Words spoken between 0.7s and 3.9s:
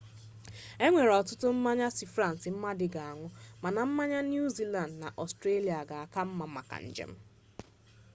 enwere ọtụtụ mmanya si frans mmadụ ga-aṅụ mana